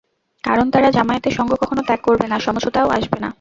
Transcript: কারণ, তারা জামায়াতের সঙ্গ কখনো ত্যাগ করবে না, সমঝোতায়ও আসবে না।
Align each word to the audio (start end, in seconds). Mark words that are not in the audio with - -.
কারণ, 0.43 0.65
তারা 0.71 0.89
জামায়াতের 0.91 1.31
সঙ্গ 1.31 1.51
কখনো 1.55 1.81
ত্যাগ 1.81 1.99
করবে 2.03 2.25
না, 2.27 2.37
সমঝোতায়ও 2.39 2.89
আসবে 2.89 3.17
না। 3.19 3.29